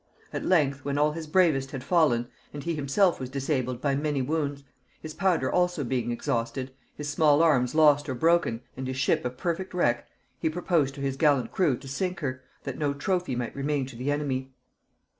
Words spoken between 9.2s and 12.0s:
a perfect wreck, he proposed to his gallant crew to